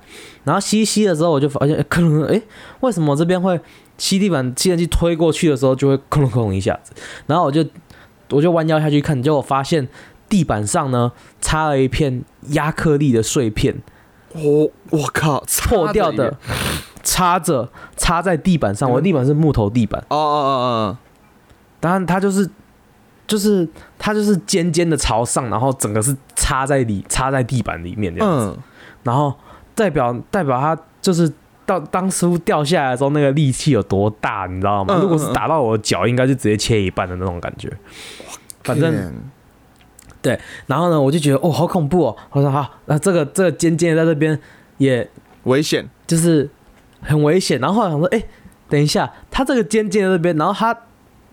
[0.46, 2.42] 然后吸吸的时候，我就发现，哎，吭隆，哎，
[2.80, 3.60] 为什么这边会
[3.98, 4.54] 吸地板？
[4.56, 6.94] 吸尘器推过去的时候，就会空隆空隆一下子，
[7.26, 7.66] 然后我就
[8.30, 9.86] 我就弯腰下去看，结果发现
[10.30, 13.76] 地板上呢插了一片亚克力的碎片，
[14.34, 16.38] 我我靠，破掉的
[17.04, 20.02] 插着插在地板上，我的地板是木头地板。
[20.08, 20.98] 哦哦哦哦
[21.82, 22.50] 当然它就是
[23.28, 23.68] 就是
[24.00, 28.64] 它就是尖尖的朝上，然后整个是插在里插在地板里面这哦，样子，嗯，
[29.04, 29.34] 然后
[29.76, 31.32] 代表代表它就是
[31.66, 34.96] 到当初掉下来的时候那个力气有多大，你知道吗？
[34.98, 37.72] 嗯如果是打到我的脚，应该就直接切一半的那种感觉。
[38.64, 39.14] 反正
[40.22, 42.18] 对然后呢，我就觉得哦，好恐怖哦！
[42.32, 44.38] 我说好，那这个这个尖尖的在这边
[44.78, 45.08] 也
[45.44, 46.50] 危险，就是
[47.02, 47.60] 很危险。
[47.60, 48.22] 然后后来想说，哎、
[48.68, 50.78] 等一下，它这个尖尖的这边，然后它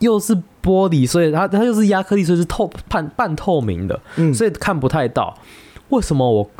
[0.01, 5.37] 又是玻璃，所以它它又是亚克力，所以是透半半透明的，嗯所以看不太到。
[5.91, 6.51] 为什么我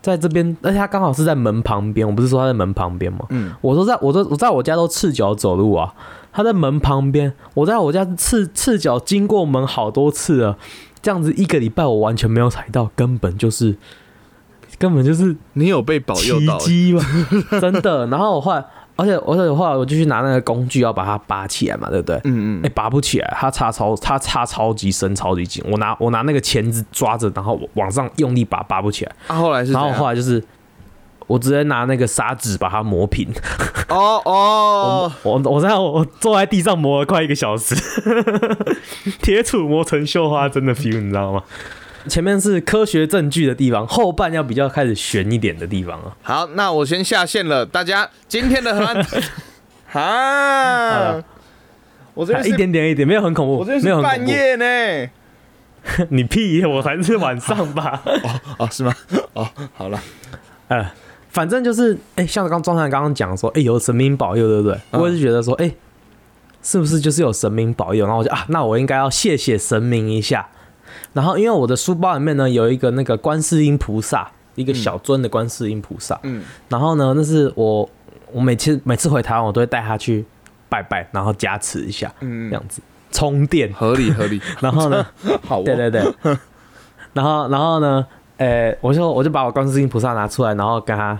[0.00, 0.56] 在这边？
[0.62, 3.26] 而且它刚好是在门旁边，我不是说它在门旁边吗？
[3.30, 5.92] 嗯，我说在我都我在我家都赤脚走路啊，
[6.32, 10.56] 它在门旁边，我在我家赤赤脚经过门好多次了，
[11.02, 13.76] 这样子一个礼拜我完全没有踩到，根本就是
[14.78, 17.04] 根本就是你有被保佑奇到，迹吧，
[17.60, 18.06] 真的。
[18.06, 18.64] 然后我后来，
[18.98, 22.16] 而且而且后来我就去拿那个工具要把它拔起来嘛，对不对？
[22.24, 25.64] 嗯嗯哎、拔不起来，它插超它插超级深，超级紧。
[25.70, 29.12] 我拿我拿那个钳子抓着，然后往上用力拔，拔不起来。
[29.28, 30.42] 啊，后来是然后后来就是
[31.28, 33.28] 我直接拿那个砂纸把它磨平。
[33.88, 37.74] 哦哦， 我我在我坐在地上磨了快一个小时，
[39.22, 41.42] 铁杵磨成绣花针的 feel，你知道吗？
[42.06, 46.16] 前面是科学证据的地方，后半要比较开始悬一点的地方啊。
[46.22, 49.06] 好，那我先下线了，大家今天的河岸，
[51.18, 51.24] 哈，
[52.14, 54.04] 我这边一点点一点，没有很恐怖，我这边是没有很。
[54.04, 55.10] 半夜呢，
[56.10, 56.64] 你屁！
[56.64, 58.00] 我还是晚上吧？
[58.04, 58.94] 哦哦，是吗？
[59.34, 60.00] 哦，好了，
[60.68, 60.90] 呃，
[61.30, 64.78] 反正就是，哎、像刚庄长刚刚讲说，哎、有神明保佑，对不对？
[64.92, 65.70] 嗯我也是觉得说，哎、
[66.62, 68.04] 是不是就是有神明保佑？
[68.04, 70.48] 然后我就啊，那我应该要谢谢神明一下。
[71.12, 76.18] 然后因为我的书包里面呢有一个那个观世音菩萨，一个小尊的观世音菩萨。
[76.22, 77.88] 嗯，然后呢，那是我
[78.32, 80.24] 我每次每次回台湾，我都会带他去
[80.68, 83.72] 拜拜，然后加持一下，嗯这样子充电。
[83.72, 85.06] 合理合理， 然后呢，
[85.46, 86.02] 好哦，对对对。
[87.14, 88.06] 然后然后呢，
[88.36, 91.18] 呃，我就我就把我观世音菩萨拿出来，然后跟他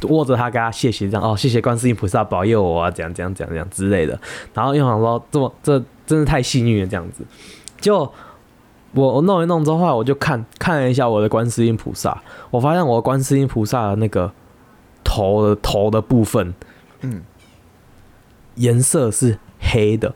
[0.00, 4.18] 不握着他跟他谢谢这样哦，谢谢观世音菩萨保佑我啊，怎样怎样怎样怎样之类的。
[4.52, 7.22] 然后又想说这么这真是太幸运了这样子，
[7.80, 8.12] 就
[8.92, 14.32] 我我弄一弄之后，后来我就看看了一下我的观世音菩萨，我发现我的观世音菩萨的那个
[15.04, 16.54] 头的头的部分，
[17.02, 17.22] 嗯，
[18.54, 20.14] 颜色是黑的。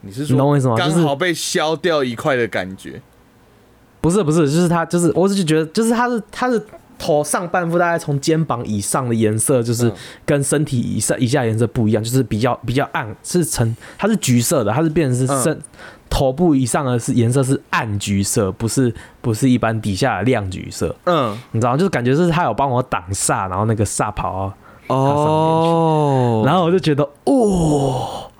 [0.00, 3.00] 你是你懂我意思吗刚好被削掉一块的感觉。
[4.02, 6.62] 不是不是，就是他就是，我只是觉得，就是他是它的
[6.98, 9.92] 头上半部大概从肩膀以上的颜色，就是嗯
[10.24, 15.42] 跟身体以上以下颜色不一样，就是比较比较暗，是呈它是橘色的，它是变成是嗯。
[15.42, 15.60] 身、
[16.08, 24.54] 头部以上的是颜色是暗橘色，不是不是一般底下的亮橘色，嗯，你知道吗，就是感觉是他有帮我挡煞，然后那个煞袍啊，
[24.88, 28.30] 哦，然后我就觉得哦。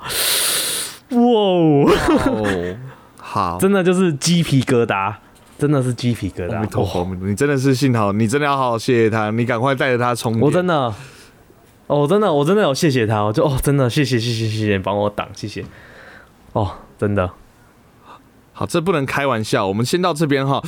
[1.10, 1.84] 哇哦，
[2.26, 2.76] 哦，
[3.16, 5.14] 好， 真的就是鸡皮疙瘩，
[5.58, 7.16] 真的是鸡皮疙瘩。
[7.20, 10.42] 你真的是幸好，你真的要好好谢谢他，你赶快带着他充电。
[10.42, 10.94] 我真的，
[11.86, 15.64] 哦，真的，我真的有谢谢他，我就哦，真的谢谢谢谢谢谢，帮我挡，谢谢。
[16.52, 17.30] 哦，真的，
[18.52, 20.62] 好，这不能开玩笑，我们先到这边哈。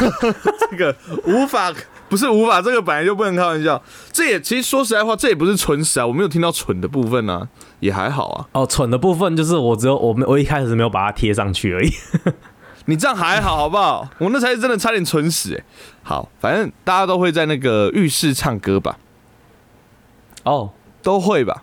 [0.70, 1.72] 这个无法，
[2.08, 3.80] 不是无法，这个本来就不能开玩笑。
[4.10, 7.46] 这也其实说实在话，这也不是蠢死啊，我没有听到蠢的部分啊，
[7.80, 8.48] 也还好啊。
[8.52, 11.90] 哦，蠢的部分就是我只有我没我一开始没有把它贴上去而已。
[12.86, 14.08] 你这样还好，好不好？
[14.18, 15.64] 我那才是真的差点蠢死哎、
[16.02, 18.98] 好，反正大家都会在那个浴室唱歌吧，
[20.44, 20.70] 哦，
[21.02, 21.62] 都会吧。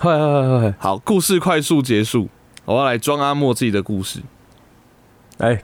[0.00, 2.28] 会会会会，好，故事快速结束，
[2.64, 4.20] 我要来装阿莫自己的故事。
[5.38, 5.62] 哎，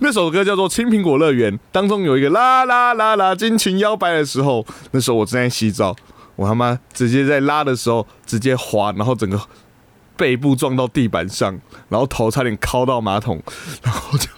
[0.00, 5.94] 那首歌叫做《青苹果乐园》，当中有一个啦啦啦啦尽情摇摆的时候，那时候我正在洗澡，
[6.34, 9.40] 我他妈直接在拉的时候直接滑，然后整个
[10.16, 13.42] 背部撞到地板上，然后头差点敲到马桶，
[13.82, 14.28] 然后就，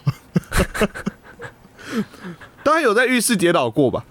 [2.62, 4.04] 大家有在浴室跌倒过吧？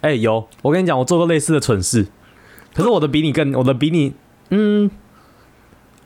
[0.00, 2.06] 哎，有，我跟你讲，我做过类似的蠢事，
[2.74, 4.14] 可是我的比你更，我的比你，
[4.48, 4.90] 嗯，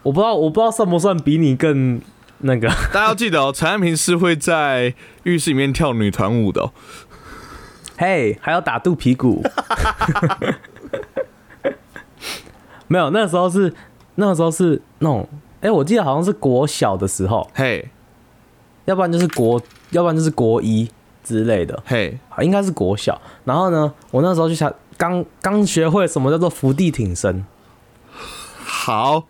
[0.03, 2.01] 我不知道，我不知道算不算比你更
[2.39, 2.69] 那个。
[2.93, 6.73] 大家要记得哦，陈安平是会在浴室里面跳女团舞的、哦。
[7.97, 9.45] 嘿，还要打肚皮鼓。
[12.89, 13.73] 没有，那时候是
[14.17, 15.29] 那个时候是那种，
[15.61, 17.89] 哎、我记得好像是国小的时候，嘿，
[18.85, 19.61] 要不然就是国，
[19.91, 20.89] 要不然就是国一
[21.23, 23.21] 之类的，嘿，好应该是国小。
[23.45, 27.45] 然后呢，我那时候就想刚刚学会什么叫做伏地挺身，
[28.65, 29.25] 好，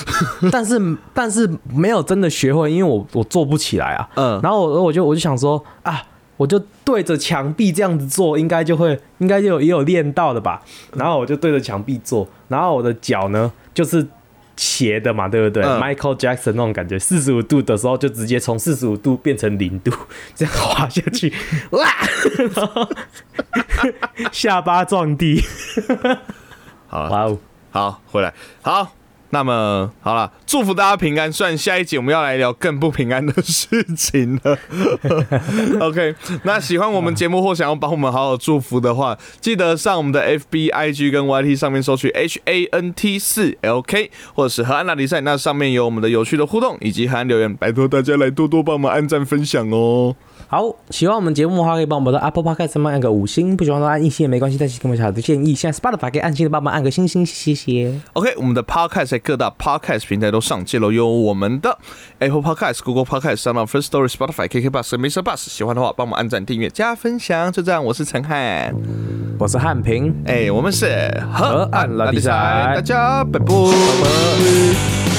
[0.52, 4.08] 但是但是没有真的学会，因为我我做不起来啊。
[4.14, 6.02] 嗯，然后我我就我就想说啊，
[6.36, 10.62] 我就对着墙壁这样子做，应该就会应该就有也有练到的吧。
[10.94, 14.06] 然后我就对着墙壁做，然后我的脚呢就是
[14.56, 15.74] 斜的嘛，对不对、嗯。
[15.74, 19.90] M i c h a e l Jackson 那种感觉，四十五度的时候就直接从四十五度变成零度，
[20.34, 21.32] 这样滑下去，
[21.72, 21.88] 哇，
[22.54, 22.88] 然 后
[24.32, 25.42] 下巴撞地，
[26.88, 27.38] 好，哇哦！
[27.70, 28.99] 好，回来，好。
[29.30, 31.32] 那么好了，祝福大家平安。
[31.32, 34.58] 虽然下一集我们要来聊更不平安的事情了。
[35.80, 50.16] OK，那喜欢我们节目或想要帮我们好好祝福的话，记得上我们的 FB、IG 跟 YT 上面搜取 H A N T 四 L K，或者是河岸拉力赛，那上面有我们的有趣的互动以及河岸留言，拜托大家来多多帮忙按赞分享哦。
[50.48, 55.54] 好，喜欢我们节目的话，可以帮我们的 Apple Podcast 上面按个五星；不喜欢的话按一星也没关系，但是给我们小的建议。
[55.54, 57.94] 现在 Spotify 可以按星的帮忙按个星星，谢谢。
[58.14, 61.78] OK，我们的 Podcast 在各大 Podcast 平台都上线了，有我们的
[62.18, 65.22] Apple Podcast、Google Podcast、n d First Story、Spotify、KK Bus 和 Mr.
[65.22, 65.36] Bus。
[65.36, 67.52] 喜欢的话，帮我们按赞、订阅、加分享。
[67.52, 68.74] 就这样，我是陈汉，
[69.38, 70.86] 我是汉平，哎、我们是
[71.32, 72.30] 河岸拉力赛
[72.74, 75.09] 大家拜拜。